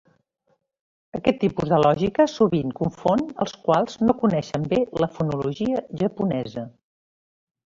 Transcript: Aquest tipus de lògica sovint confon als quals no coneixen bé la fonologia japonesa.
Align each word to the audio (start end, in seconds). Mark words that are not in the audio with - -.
Aquest 1.17 1.35
tipus 1.43 1.73
de 1.73 1.77
lògica 1.83 2.25
sovint 2.35 2.73
confon 2.79 3.21
als 3.45 3.53
quals 3.67 3.99
no 4.05 4.17
coneixen 4.23 4.67
bé 4.73 4.81
la 5.05 5.11
fonologia 5.19 5.85
japonesa. 6.05 6.67